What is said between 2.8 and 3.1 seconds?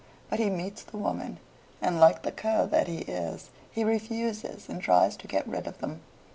he